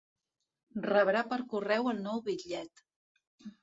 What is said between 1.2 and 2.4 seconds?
per correu el nou